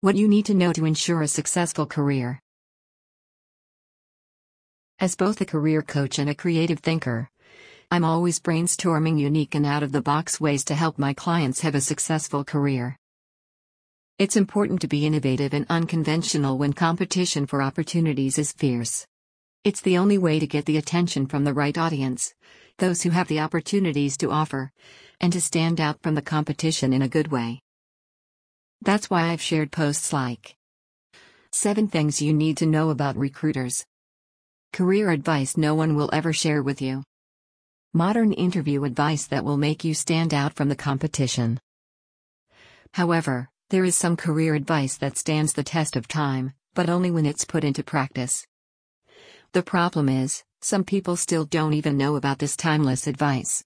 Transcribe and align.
What 0.00 0.14
you 0.14 0.28
need 0.28 0.46
to 0.46 0.54
know 0.54 0.72
to 0.74 0.84
ensure 0.84 1.22
a 1.22 1.26
successful 1.26 1.84
career. 1.84 2.38
As 5.00 5.16
both 5.16 5.40
a 5.40 5.44
career 5.44 5.82
coach 5.82 6.20
and 6.20 6.30
a 6.30 6.36
creative 6.36 6.78
thinker, 6.78 7.28
I'm 7.90 8.04
always 8.04 8.38
brainstorming 8.38 9.18
unique 9.18 9.56
and 9.56 9.66
out 9.66 9.82
of 9.82 9.90
the 9.90 10.00
box 10.00 10.40
ways 10.40 10.64
to 10.66 10.76
help 10.76 11.00
my 11.00 11.14
clients 11.14 11.62
have 11.62 11.74
a 11.74 11.80
successful 11.80 12.44
career. 12.44 12.96
It's 14.20 14.36
important 14.36 14.80
to 14.82 14.86
be 14.86 15.04
innovative 15.04 15.52
and 15.52 15.66
unconventional 15.68 16.58
when 16.58 16.74
competition 16.74 17.44
for 17.44 17.60
opportunities 17.60 18.38
is 18.38 18.52
fierce. 18.52 19.04
It's 19.64 19.80
the 19.80 19.98
only 19.98 20.16
way 20.16 20.38
to 20.38 20.46
get 20.46 20.66
the 20.66 20.76
attention 20.76 21.26
from 21.26 21.42
the 21.42 21.54
right 21.54 21.76
audience, 21.76 22.32
those 22.78 23.02
who 23.02 23.10
have 23.10 23.26
the 23.26 23.40
opportunities 23.40 24.16
to 24.18 24.30
offer, 24.30 24.70
and 25.20 25.32
to 25.32 25.40
stand 25.40 25.80
out 25.80 26.00
from 26.04 26.14
the 26.14 26.22
competition 26.22 26.92
in 26.92 27.02
a 27.02 27.08
good 27.08 27.32
way. 27.32 27.62
That's 28.80 29.10
why 29.10 29.30
I've 29.30 29.42
shared 29.42 29.72
posts 29.72 30.12
like 30.12 30.56
7 31.52 31.88
Things 31.88 32.22
You 32.22 32.32
Need 32.32 32.58
to 32.58 32.66
Know 32.66 32.90
About 32.90 33.16
Recruiters. 33.16 33.84
Career 34.72 35.10
advice 35.10 35.56
no 35.56 35.74
one 35.74 35.96
will 35.96 36.10
ever 36.12 36.32
share 36.32 36.62
with 36.62 36.80
you. 36.80 37.02
Modern 37.92 38.32
interview 38.32 38.84
advice 38.84 39.26
that 39.26 39.44
will 39.44 39.56
make 39.56 39.82
you 39.82 39.94
stand 39.94 40.32
out 40.32 40.54
from 40.54 40.68
the 40.68 40.76
competition. 40.76 41.58
However, 42.92 43.48
there 43.70 43.84
is 43.84 43.96
some 43.96 44.16
career 44.16 44.54
advice 44.54 44.96
that 44.98 45.18
stands 45.18 45.52
the 45.52 45.64
test 45.64 45.96
of 45.96 46.06
time, 46.06 46.52
but 46.74 46.88
only 46.88 47.10
when 47.10 47.26
it's 47.26 47.44
put 47.44 47.64
into 47.64 47.82
practice. 47.82 48.46
The 49.52 49.62
problem 49.62 50.08
is, 50.08 50.44
some 50.60 50.84
people 50.84 51.16
still 51.16 51.44
don't 51.44 51.72
even 51.72 51.96
know 51.96 52.16
about 52.16 52.38
this 52.38 52.56
timeless 52.56 53.06
advice. 53.06 53.64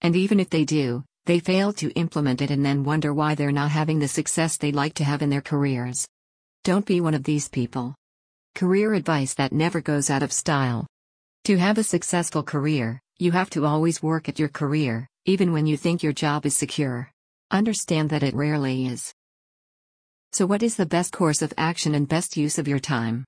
And 0.00 0.16
even 0.16 0.40
if 0.40 0.48
they 0.48 0.64
do, 0.64 1.04
they 1.24 1.38
fail 1.38 1.72
to 1.74 1.90
implement 1.92 2.42
it 2.42 2.50
and 2.50 2.64
then 2.64 2.84
wonder 2.84 3.14
why 3.14 3.34
they're 3.34 3.52
not 3.52 3.70
having 3.70 3.98
the 3.98 4.08
success 4.08 4.56
they'd 4.56 4.74
like 4.74 4.94
to 4.94 5.04
have 5.04 5.22
in 5.22 5.30
their 5.30 5.40
careers. 5.40 6.06
Don't 6.64 6.86
be 6.86 7.00
one 7.00 7.14
of 7.14 7.24
these 7.24 7.48
people. 7.48 7.94
Career 8.54 8.94
advice 8.94 9.34
that 9.34 9.52
never 9.52 9.80
goes 9.80 10.10
out 10.10 10.22
of 10.22 10.32
style. 10.32 10.86
To 11.44 11.56
have 11.56 11.78
a 11.78 11.84
successful 11.84 12.42
career, 12.42 13.00
you 13.18 13.32
have 13.32 13.50
to 13.50 13.64
always 13.64 14.02
work 14.02 14.28
at 14.28 14.38
your 14.38 14.48
career, 14.48 15.08
even 15.24 15.52
when 15.52 15.66
you 15.66 15.76
think 15.76 16.02
your 16.02 16.12
job 16.12 16.44
is 16.44 16.56
secure. 16.56 17.10
Understand 17.50 18.10
that 18.10 18.22
it 18.22 18.34
rarely 18.34 18.86
is. 18.86 19.12
So, 20.32 20.46
what 20.46 20.62
is 20.62 20.76
the 20.76 20.86
best 20.86 21.12
course 21.12 21.42
of 21.42 21.52
action 21.56 21.94
and 21.94 22.08
best 22.08 22.36
use 22.36 22.58
of 22.58 22.66
your 22.66 22.78
time? 22.78 23.24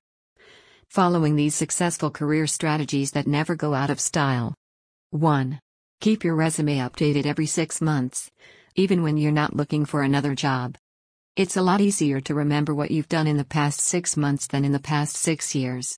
Following 0.89 1.35
these 1.35 1.55
successful 1.55 2.09
career 2.09 2.47
strategies 2.47 3.11
that 3.11 3.27
never 3.27 3.55
go 3.55 3.73
out 3.73 3.89
of 3.89 3.99
style. 3.99 4.53
1. 5.11 5.59
Keep 6.01 6.23
your 6.23 6.35
resume 6.35 6.77
updated 6.77 7.25
every 7.25 7.45
six 7.45 7.81
months, 7.81 8.31
even 8.75 9.03
when 9.03 9.17
you're 9.17 9.31
not 9.31 9.55
looking 9.55 9.85
for 9.85 10.03
another 10.03 10.35
job. 10.35 10.77
It's 11.35 11.57
a 11.57 11.61
lot 11.61 11.81
easier 11.81 12.21
to 12.21 12.35
remember 12.35 12.73
what 12.73 12.91
you've 12.91 13.09
done 13.09 13.27
in 13.27 13.37
the 13.37 13.43
past 13.43 13.79
six 13.79 14.15
months 14.15 14.47
than 14.47 14.65
in 14.65 14.71
the 14.71 14.79
past 14.79 15.15
six 15.15 15.55
years. 15.55 15.97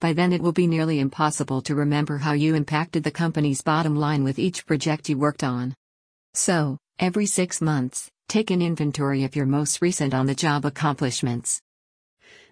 By 0.00 0.12
then, 0.12 0.32
it 0.32 0.40
will 0.40 0.52
be 0.52 0.66
nearly 0.66 1.00
impossible 1.00 1.62
to 1.62 1.74
remember 1.74 2.18
how 2.18 2.32
you 2.32 2.54
impacted 2.54 3.04
the 3.04 3.10
company's 3.10 3.62
bottom 3.62 3.96
line 3.96 4.24
with 4.24 4.38
each 4.38 4.66
project 4.66 5.08
you 5.08 5.18
worked 5.18 5.44
on. 5.44 5.74
So, 6.34 6.78
Every 7.00 7.24
six 7.24 7.62
months, 7.62 8.10
take 8.28 8.50
an 8.50 8.60
inventory 8.60 9.24
of 9.24 9.34
your 9.34 9.46
most 9.46 9.80
recent 9.80 10.12
on 10.12 10.26
the 10.26 10.34
job 10.34 10.66
accomplishments. 10.66 11.62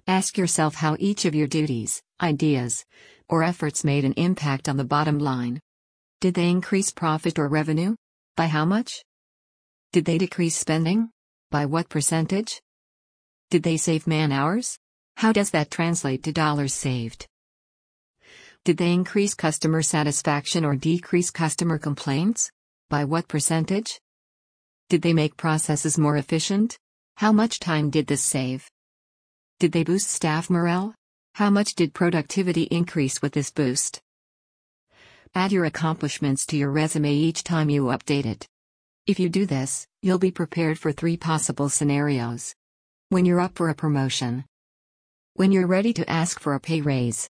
Ask 0.06 0.38
yourself 0.38 0.76
how 0.76 0.96
each 0.98 1.26
of 1.26 1.34
your 1.34 1.46
duties, 1.46 2.00
ideas, 2.18 2.86
or 3.28 3.42
efforts 3.42 3.84
made 3.84 4.06
an 4.06 4.14
impact 4.14 4.66
on 4.66 4.78
the 4.78 4.86
bottom 4.86 5.18
line. 5.18 5.60
Did 6.20 6.34
they 6.34 6.50
increase 6.50 6.90
profit 6.90 7.38
or 7.38 7.46
revenue? 7.46 7.94
By 8.36 8.46
how 8.48 8.64
much? 8.64 9.04
Did 9.92 10.04
they 10.04 10.18
decrease 10.18 10.56
spending? 10.56 11.10
By 11.52 11.66
what 11.66 11.88
percentage? 11.88 12.60
Did 13.50 13.62
they 13.62 13.76
save 13.76 14.08
man 14.08 14.32
hours? 14.32 14.78
How 15.16 15.32
does 15.32 15.50
that 15.50 15.70
translate 15.70 16.24
to 16.24 16.32
dollars 16.32 16.74
saved? 16.74 17.28
Did 18.64 18.78
they 18.78 18.92
increase 18.92 19.34
customer 19.34 19.80
satisfaction 19.80 20.64
or 20.64 20.74
decrease 20.74 21.30
customer 21.30 21.78
complaints? 21.78 22.50
By 22.90 23.04
what 23.04 23.28
percentage? 23.28 24.00
Did 24.88 25.02
they 25.02 25.12
make 25.12 25.36
processes 25.36 25.96
more 25.98 26.16
efficient? 26.16 26.76
How 27.16 27.30
much 27.30 27.60
time 27.60 27.90
did 27.90 28.08
this 28.08 28.22
save? 28.22 28.68
Did 29.60 29.70
they 29.70 29.84
boost 29.84 30.10
staff 30.10 30.50
morale? 30.50 30.96
How 31.34 31.48
much 31.48 31.76
did 31.76 31.94
productivity 31.94 32.64
increase 32.64 33.22
with 33.22 33.34
this 33.34 33.52
boost? 33.52 34.00
Add 35.34 35.52
your 35.52 35.66
accomplishments 35.66 36.46
to 36.46 36.56
your 36.56 36.70
resume 36.70 37.12
each 37.12 37.44
time 37.44 37.70
you 37.70 37.84
update 37.84 38.26
it. 38.26 38.46
If 39.06 39.20
you 39.20 39.28
do 39.28 39.46
this, 39.46 39.86
you'll 40.02 40.18
be 40.18 40.30
prepared 40.30 40.78
for 40.78 40.92
three 40.92 41.16
possible 41.16 41.68
scenarios. 41.68 42.54
When 43.10 43.24
you're 43.24 43.40
up 43.40 43.56
for 43.56 43.68
a 43.68 43.74
promotion, 43.74 44.44
when 45.34 45.52
you're 45.52 45.66
ready 45.66 45.92
to 45.92 46.10
ask 46.10 46.40
for 46.40 46.54
a 46.54 46.60
pay 46.60 46.80
raise, 46.80 47.28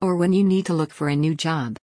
or 0.00 0.16
when 0.16 0.32
you 0.32 0.44
need 0.44 0.66
to 0.66 0.74
look 0.74 0.92
for 0.92 1.08
a 1.08 1.16
new 1.16 1.34
job. 1.34 1.76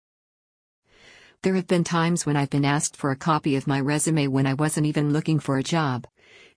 There 1.42 1.54
have 1.54 1.66
been 1.66 1.84
times 1.84 2.26
when 2.26 2.36
I've 2.36 2.50
been 2.50 2.66
asked 2.66 2.96
for 2.96 3.10
a 3.10 3.16
copy 3.16 3.56
of 3.56 3.66
my 3.66 3.80
resume 3.80 4.26
when 4.26 4.46
I 4.46 4.54
wasn't 4.54 4.86
even 4.86 5.12
looking 5.12 5.40
for 5.40 5.56
a 5.56 5.62
job. 5.62 6.06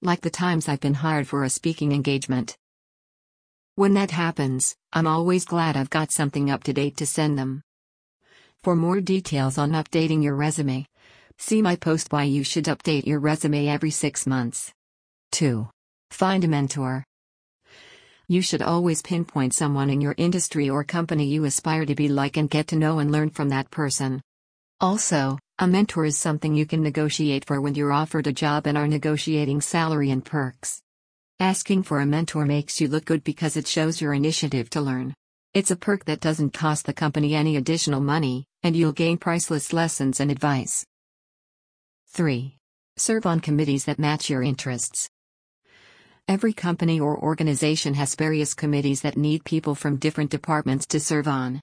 Like 0.01 0.19
the 0.19 0.29
times 0.29 0.67
I've 0.67 0.81
been 0.81 0.95
hired 0.95 1.27
for 1.27 1.45
a 1.45 1.49
speaking 1.49 1.93
engagement. 1.93 2.57
When 3.75 3.93
that 3.93 4.11
happens, 4.11 4.75
I'm 4.91 5.07
always 5.07 5.45
glad 5.45 5.77
I've 5.77 5.89
got 5.89 6.11
something 6.11 6.49
up 6.49 6.63
to 6.65 6.73
date 6.73 6.97
to 6.97 7.05
send 7.05 7.39
them. 7.39 7.61
For 8.63 8.77
more 8.77 9.01
details 9.01 9.57
on 9.57 9.71
updating 9.71 10.23
your 10.23 10.35
resume, 10.37 10.85
see 11.37 11.61
my 11.61 11.75
post 11.75 12.13
Why 12.13 12.23
You 12.23 12.45
Should 12.45 12.63
Update 12.63 13.05
Your 13.05 13.19
Resume 13.19 13.67
Every 13.67 13.91
Six 13.91 14.25
Months. 14.25 14.71
2. 15.33 15.67
Find 16.11 16.45
a 16.45 16.47
mentor. 16.47 17.03
You 18.29 18.41
should 18.41 18.61
always 18.61 19.01
pinpoint 19.01 19.53
someone 19.53 19.89
in 19.89 19.99
your 19.99 20.15
industry 20.17 20.69
or 20.69 20.85
company 20.85 21.25
you 21.25 21.43
aspire 21.43 21.85
to 21.85 21.93
be 21.93 22.07
like 22.07 22.37
and 22.37 22.49
get 22.49 22.67
to 22.67 22.77
know 22.77 22.99
and 22.99 23.11
learn 23.11 23.31
from 23.31 23.49
that 23.49 23.69
person. 23.69 24.21
Also, 24.79 25.37
a 25.59 25.67
mentor 25.67 26.05
is 26.05 26.17
something 26.17 26.55
you 26.55 26.65
can 26.65 26.81
negotiate 26.81 27.43
for 27.43 27.59
when 27.59 27.75
you're 27.75 27.91
offered 27.91 28.27
a 28.27 28.31
job 28.31 28.65
and 28.65 28.77
are 28.77 28.87
negotiating 28.87 29.59
salary 29.59 30.09
and 30.09 30.23
perks. 30.23 30.81
Asking 31.41 31.83
for 31.83 31.99
a 31.99 32.05
mentor 32.05 32.45
makes 32.45 32.79
you 32.79 32.87
look 32.87 33.03
good 33.03 33.25
because 33.25 33.57
it 33.57 33.67
shows 33.67 33.99
your 33.99 34.13
initiative 34.13 34.69
to 34.69 34.79
learn. 34.79 35.13
It's 35.53 35.69
a 35.69 35.75
perk 35.75 36.05
that 36.05 36.19
doesn't 36.19 36.53
cost 36.53 36.87
the 36.87 36.93
company 36.93 37.35
any 37.35 37.57
additional 37.57 38.01
money, 38.01 38.47
and 38.63 38.75
you'll 38.75 38.91
gain 38.91 39.19
priceless 39.19 39.71
lessons 39.71 40.19
and 40.19 40.31
advice. 40.31 40.83
3. 42.07 42.57
Serve 42.97 43.27
on 43.27 43.39
committees 43.39 43.85
that 43.85 43.99
match 43.99 44.31
your 44.31 44.41
interests. 44.41 45.11
Every 46.27 46.53
company 46.53 46.99
or 46.99 47.19
organization 47.19 47.93
has 47.93 48.15
various 48.15 48.55
committees 48.55 49.01
that 49.01 49.15
need 49.15 49.43
people 49.43 49.75
from 49.75 49.97
different 49.97 50.31
departments 50.31 50.87
to 50.87 50.99
serve 50.99 51.27
on. 51.27 51.61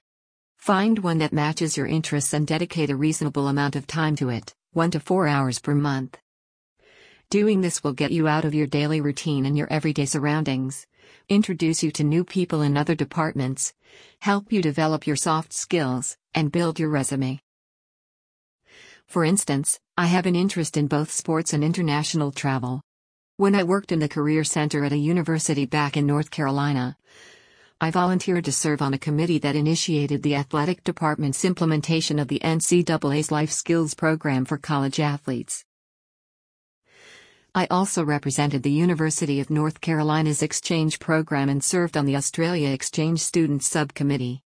Find 0.57 0.99
one 0.99 1.17
that 1.17 1.33
matches 1.33 1.75
your 1.75 1.87
interests 1.87 2.31
and 2.31 2.47
dedicate 2.47 2.91
a 2.91 2.95
reasonable 2.95 3.49
amount 3.49 3.75
of 3.75 3.87
time 3.87 4.15
to 4.17 4.29
it, 4.29 4.53
1 4.71 4.91
to 4.91 5.01
4 5.01 5.27
hours 5.27 5.59
per 5.59 5.75
month. 5.75 6.17
Doing 7.29 7.59
this 7.59 7.83
will 7.83 7.93
get 7.93 8.11
you 8.11 8.29
out 8.29 8.45
of 8.45 8.55
your 8.55 8.67
daily 8.67 9.01
routine 9.01 9.45
and 9.45 9.57
your 9.57 9.67
everyday 9.69 10.05
surroundings, 10.05 10.87
introduce 11.29 11.83
you 11.83 11.91
to 11.91 12.03
new 12.03 12.23
people 12.23 12.61
in 12.61 12.77
other 12.77 12.95
departments, 12.95 13.73
help 14.19 14.51
you 14.51 14.61
develop 14.61 15.07
your 15.07 15.15
soft 15.15 15.53
skills, 15.53 16.17
and 16.33 16.51
build 16.51 16.79
your 16.79 16.89
resume. 16.89 17.41
For 19.07 19.25
instance, 19.25 19.79
I 19.97 20.05
have 20.05 20.25
an 20.25 20.35
interest 20.35 20.77
in 20.77 20.87
both 20.87 21.11
sports 21.11 21.53
and 21.53 21.63
international 21.63 22.31
travel. 22.31 22.81
When 23.37 23.55
I 23.55 23.63
worked 23.63 23.91
in 23.91 23.99
the 23.99 24.07
Career 24.07 24.43
Center 24.43 24.85
at 24.85 24.93
a 24.93 24.97
university 24.97 25.65
back 25.65 25.97
in 25.97 26.05
North 26.05 26.31
Carolina, 26.31 26.95
I 27.81 27.89
volunteered 27.89 28.45
to 28.45 28.51
serve 28.51 28.81
on 28.81 28.93
a 28.93 28.99
committee 28.99 29.39
that 29.39 29.55
initiated 29.55 30.21
the 30.21 30.35
athletic 30.35 30.83
department's 30.83 31.43
implementation 31.43 32.19
of 32.19 32.27
the 32.27 32.39
NCAA's 32.39 33.31
Life 33.31 33.51
Skills 33.51 33.95
Program 33.95 34.45
for 34.45 34.57
college 34.57 34.99
athletes. 34.99 35.65
I 37.53 37.67
also 37.69 38.05
represented 38.05 38.63
the 38.63 38.71
University 38.71 39.41
of 39.41 39.49
North 39.49 39.81
Carolina's 39.81 40.41
exchange 40.41 40.99
program 40.99 41.49
and 41.49 41.61
served 41.61 41.97
on 41.97 42.05
the 42.05 42.15
Australia 42.15 42.69
Exchange 42.69 43.19
Students 43.19 43.67
Subcommittee. 43.67 44.41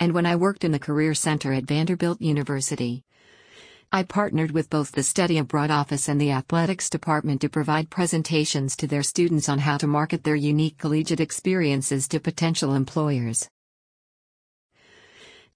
And 0.00 0.12
when 0.12 0.26
I 0.26 0.34
worked 0.34 0.64
in 0.64 0.72
the 0.72 0.80
Career 0.80 1.14
Center 1.14 1.52
at 1.52 1.62
Vanderbilt 1.62 2.20
University, 2.20 3.04
I 3.92 4.02
partnered 4.02 4.50
with 4.50 4.68
both 4.68 4.90
the 4.90 5.04
Study 5.04 5.38
Abroad 5.38 5.70
Office 5.70 6.08
and 6.08 6.20
the 6.20 6.32
Athletics 6.32 6.90
Department 6.90 7.40
to 7.42 7.48
provide 7.48 7.88
presentations 7.88 8.74
to 8.78 8.88
their 8.88 9.04
students 9.04 9.48
on 9.48 9.60
how 9.60 9.76
to 9.78 9.86
market 9.86 10.24
their 10.24 10.34
unique 10.34 10.78
collegiate 10.78 11.20
experiences 11.20 12.08
to 12.08 12.18
potential 12.18 12.74
employers. 12.74 13.48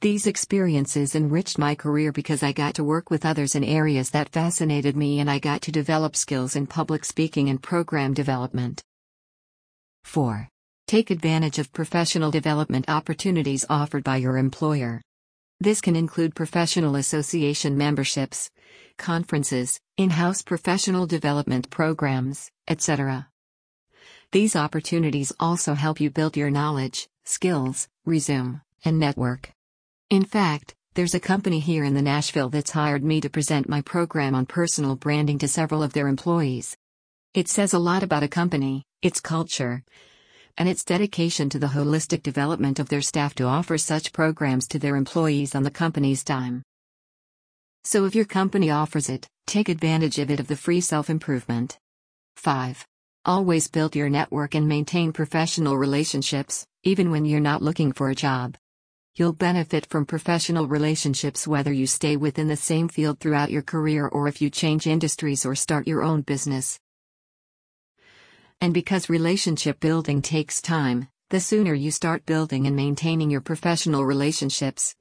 These 0.02 0.26
experiences 0.26 1.14
enriched 1.14 1.56
my 1.56 1.74
career 1.74 2.12
because 2.12 2.42
I 2.42 2.52
got 2.52 2.74
to 2.74 2.84
work 2.84 3.08
with 3.08 3.24
others 3.24 3.54
in 3.54 3.64
areas 3.64 4.10
that 4.10 4.28
fascinated 4.28 4.94
me 4.94 5.20
and 5.20 5.30
I 5.30 5.38
got 5.38 5.62
to 5.62 5.72
develop 5.72 6.16
skills 6.16 6.54
in 6.54 6.66
public 6.66 7.02
speaking 7.02 7.48
and 7.48 7.62
program 7.62 8.12
development. 8.12 8.82
4. 10.04 10.50
Take 10.86 11.10
advantage 11.10 11.58
of 11.58 11.72
professional 11.72 12.30
development 12.30 12.90
opportunities 12.90 13.64
offered 13.70 14.04
by 14.04 14.18
your 14.18 14.36
employer. 14.36 15.00
This 15.60 15.80
can 15.80 15.96
include 15.96 16.34
professional 16.34 16.96
association 16.96 17.78
memberships, 17.78 18.50
conferences, 18.98 19.80
in 19.96 20.10
house 20.10 20.42
professional 20.42 21.06
development 21.06 21.70
programs, 21.70 22.50
etc. 22.68 23.28
These 24.30 24.56
opportunities 24.56 25.32
also 25.40 25.72
help 25.72 26.00
you 26.00 26.10
build 26.10 26.36
your 26.36 26.50
knowledge, 26.50 27.08
skills, 27.24 27.88
resume, 28.04 28.60
and 28.84 28.98
network. 28.98 29.55
In 30.08 30.24
fact, 30.24 30.72
there's 30.94 31.16
a 31.16 31.20
company 31.20 31.58
here 31.58 31.82
in 31.82 31.94
the 31.94 32.00
Nashville 32.00 32.48
that's 32.48 32.70
hired 32.70 33.02
me 33.02 33.20
to 33.20 33.28
present 33.28 33.68
my 33.68 33.80
program 33.80 34.36
on 34.36 34.46
personal 34.46 34.94
branding 34.94 35.36
to 35.38 35.48
several 35.48 35.82
of 35.82 35.94
their 35.94 36.06
employees. 36.06 36.76
It 37.34 37.48
says 37.48 37.74
a 37.74 37.80
lot 37.80 38.04
about 38.04 38.22
a 38.22 38.28
company, 38.28 38.84
its 39.02 39.20
culture, 39.20 39.82
and 40.56 40.68
its 40.68 40.84
dedication 40.84 41.50
to 41.50 41.58
the 41.58 41.66
holistic 41.66 42.22
development 42.22 42.78
of 42.78 42.88
their 42.88 43.02
staff 43.02 43.34
to 43.34 43.46
offer 43.46 43.76
such 43.76 44.12
programs 44.12 44.68
to 44.68 44.78
their 44.78 44.94
employees 44.94 45.56
on 45.56 45.64
the 45.64 45.72
company's 45.72 46.22
dime. 46.22 46.62
So 47.82 48.04
if 48.04 48.14
your 48.14 48.26
company 48.26 48.70
offers 48.70 49.08
it, 49.08 49.26
take 49.48 49.68
advantage 49.68 50.20
of 50.20 50.30
it 50.30 50.38
of 50.38 50.46
the 50.46 50.56
free 50.56 50.80
self-improvement. 50.80 51.78
5. 52.36 52.86
Always 53.24 53.66
build 53.66 53.96
your 53.96 54.08
network 54.08 54.54
and 54.54 54.68
maintain 54.68 55.12
professional 55.12 55.76
relationships, 55.76 56.64
even 56.84 57.10
when 57.10 57.24
you're 57.24 57.40
not 57.40 57.60
looking 57.60 57.92
for 57.92 58.10
a 58.10 58.14
job. 58.14 58.56
You'll 59.18 59.32
benefit 59.32 59.86
from 59.86 60.04
professional 60.04 60.68
relationships 60.68 61.48
whether 61.48 61.72
you 61.72 61.86
stay 61.86 62.18
within 62.18 62.48
the 62.48 62.56
same 62.56 62.86
field 62.86 63.18
throughout 63.18 63.50
your 63.50 63.62
career 63.62 64.06
or 64.06 64.28
if 64.28 64.42
you 64.42 64.50
change 64.50 64.86
industries 64.86 65.46
or 65.46 65.54
start 65.54 65.88
your 65.88 66.02
own 66.02 66.20
business. 66.20 66.78
And 68.60 68.74
because 68.74 69.08
relationship 69.08 69.80
building 69.80 70.20
takes 70.20 70.60
time, 70.60 71.08
the 71.30 71.40
sooner 71.40 71.72
you 71.72 71.90
start 71.90 72.26
building 72.26 72.66
and 72.66 72.76
maintaining 72.76 73.30
your 73.30 73.40
professional 73.40 74.04
relationships, 74.04 74.94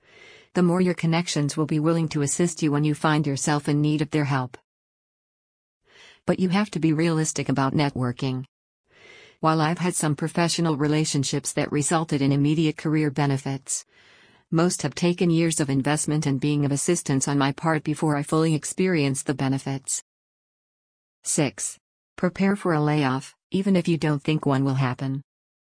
the 0.53 0.63
more 0.63 0.79
your 0.79 0.93
connections 0.93 1.57
will 1.57 1.65
be 1.65 1.81
willing 1.81 2.07
to 2.07 2.21
assist 2.21 2.63
you 2.63 2.71
when 2.71 2.85
you 2.85 2.95
find 2.95 3.27
yourself 3.27 3.67
in 3.67 3.81
need 3.81 4.01
of 4.01 4.11
their 4.11 4.23
help. 4.23 4.57
But 6.25 6.39
you 6.39 6.47
have 6.47 6.71
to 6.71 6.79
be 6.79 6.93
realistic 6.93 7.49
about 7.49 7.73
networking. 7.73 8.45
While 9.39 9.61
I've 9.61 9.79
had 9.79 9.95
some 9.95 10.15
professional 10.15 10.77
relationships 10.77 11.51
that 11.53 11.71
resulted 11.71 12.21
in 12.21 12.31
immediate 12.31 12.77
career 12.77 13.11
benefits, 13.11 13.85
most 14.49 14.83
have 14.83 14.95
taken 14.95 15.29
years 15.29 15.59
of 15.59 15.69
investment 15.69 16.25
and 16.25 16.39
being 16.39 16.63
of 16.65 16.71
assistance 16.71 17.27
on 17.27 17.37
my 17.37 17.51
part 17.51 17.83
before 17.83 18.15
I 18.15 18.23
fully 18.23 18.55
experienced 18.55 19.25
the 19.25 19.33
benefits. 19.33 20.03
6. 21.23 21.77
Prepare 22.15 22.55
for 22.55 22.73
a 22.73 22.81
layoff, 22.81 23.35
even 23.51 23.75
if 23.75 23.87
you 23.87 23.97
don't 23.97 24.23
think 24.23 24.45
one 24.45 24.63
will 24.63 24.75
happen. 24.75 25.21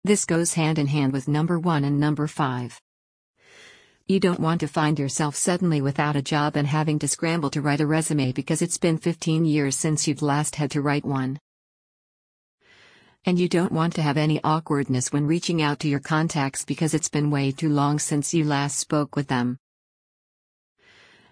This 0.04 0.24
goes 0.24 0.54
hand 0.54 0.80
in 0.80 0.88
hand 0.88 1.12
with 1.12 1.28
number 1.28 1.60
1 1.60 1.84
and 1.84 2.00
number 2.00 2.28
5. 2.28 2.80
You 4.08 4.20
don't 4.20 4.40
want 4.40 4.62
to 4.62 4.68
find 4.68 4.98
yourself 4.98 5.36
suddenly 5.36 5.82
without 5.82 6.16
a 6.16 6.22
job 6.22 6.56
and 6.56 6.66
having 6.66 6.98
to 7.00 7.08
scramble 7.08 7.50
to 7.52 7.62
write 7.62 7.82
a 7.82 7.86
resume 7.86 8.32
because 8.32 8.62
it's 8.62 8.78
been 8.78 8.98
15 8.98 9.44
years 9.46 9.76
since 9.76 10.08
you've 10.08 10.22
last 10.22 10.56
had 10.56 10.72
to 10.72 10.82
write 10.82 11.06
one. 11.06 11.38
And 13.26 13.38
you 13.38 13.50
don't 13.50 13.72
want 13.72 13.94
to 13.96 14.02
have 14.02 14.18
any 14.18 14.40
awkwardness 14.44 15.12
when 15.12 15.28
reaching 15.28 15.62
out 15.62 15.80
to 15.80 15.88
your 15.88 16.00
contacts 16.00 16.64
because 16.64 16.94
it's 16.94 17.10
been 17.10 17.32
way 17.32 17.52
too 17.52 17.70
long 17.70 18.00
since 18.00 18.34
you 18.34 18.46
last 18.46 18.78
spoke 18.78 19.16
with 19.16 19.28
them. 19.28 19.58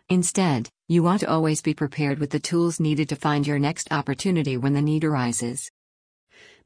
Instead, 0.09 0.69
you 0.87 1.03
want 1.03 1.19
to 1.21 1.29
always 1.29 1.61
be 1.61 1.73
prepared 1.73 2.19
with 2.19 2.29
the 2.29 2.39
tools 2.39 2.79
needed 2.79 3.09
to 3.09 3.15
find 3.15 3.45
your 3.45 3.59
next 3.59 3.91
opportunity 3.91 4.55
when 4.55 4.73
the 4.73 4.81
need 4.81 5.03
arises. 5.03 5.69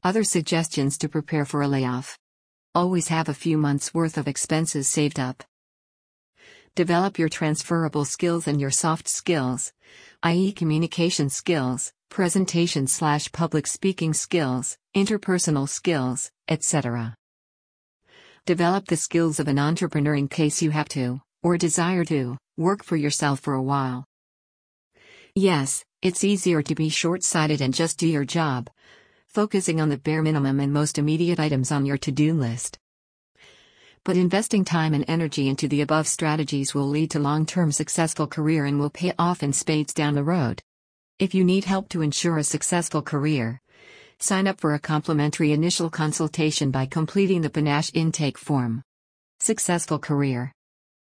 Other 0.04 0.24
suggestions 0.24 0.98
to 0.98 1.08
prepare 1.08 1.44
for 1.44 1.62
a 1.62 1.68
layoff. 1.68 2.18
Always 2.74 3.08
have 3.08 3.28
a 3.28 3.34
few 3.34 3.58
months' 3.58 3.92
worth 3.92 4.16
of 4.16 4.28
expenses 4.28 4.88
saved 4.88 5.20
up. 5.20 5.44
Develop 6.74 7.18
your 7.18 7.28
transferable 7.28 8.04
skills 8.04 8.48
and 8.48 8.60
your 8.60 8.70
soft 8.70 9.06
skills, 9.06 9.72
i.e., 10.22 10.52
communication 10.52 11.28
skills, 11.28 11.92
presentation 12.12 12.86
slash 12.86 13.32
public 13.32 13.66
speaking 13.66 14.12
skills, 14.12 14.76
interpersonal 14.94 15.66
skills, 15.66 16.30
etc. 16.46 17.16
Develop 18.44 18.86
the 18.86 18.98
skills 18.98 19.40
of 19.40 19.48
an 19.48 19.58
entrepreneur 19.58 20.14
in 20.14 20.28
case 20.28 20.60
you 20.60 20.70
have 20.72 20.90
to, 20.90 21.22
or 21.42 21.56
desire 21.56 22.04
to, 22.04 22.36
work 22.58 22.84
for 22.84 22.96
yourself 22.96 23.40
for 23.40 23.54
a 23.54 23.62
while. 23.62 24.04
Yes, 25.34 25.86
it's 26.02 26.22
easier 26.22 26.60
to 26.60 26.74
be 26.74 26.90
short 26.90 27.24
sighted 27.24 27.62
and 27.62 27.72
just 27.72 27.98
do 27.98 28.06
your 28.06 28.26
job, 28.26 28.68
focusing 29.26 29.80
on 29.80 29.88
the 29.88 29.96
bare 29.96 30.22
minimum 30.22 30.60
and 30.60 30.70
most 30.70 30.98
immediate 30.98 31.40
items 31.40 31.72
on 31.72 31.86
your 31.86 31.96
to 31.96 32.12
do 32.12 32.34
list. 32.34 32.78
But 34.04 34.18
investing 34.18 34.66
time 34.66 34.92
and 34.92 35.06
energy 35.08 35.48
into 35.48 35.66
the 35.66 35.80
above 35.80 36.06
strategies 36.06 36.74
will 36.74 36.88
lead 36.88 37.10
to 37.12 37.18
long 37.18 37.46
term 37.46 37.72
successful 37.72 38.26
career 38.26 38.66
and 38.66 38.78
will 38.78 38.90
pay 38.90 39.14
off 39.18 39.42
in 39.42 39.54
spades 39.54 39.94
down 39.94 40.14
the 40.14 40.24
road. 40.24 40.62
If 41.22 41.36
you 41.36 41.44
need 41.44 41.66
help 41.66 41.88
to 41.90 42.02
ensure 42.02 42.36
a 42.38 42.42
successful 42.42 43.00
career, 43.00 43.60
sign 44.18 44.48
up 44.48 44.60
for 44.60 44.74
a 44.74 44.80
complimentary 44.80 45.52
initial 45.52 45.88
consultation 45.88 46.72
by 46.72 46.86
completing 46.86 47.42
the 47.42 47.48
paNASH 47.48 47.92
intake 47.94 48.36
form. 48.36 48.82
Successful 49.38 50.00
career 50.00 50.52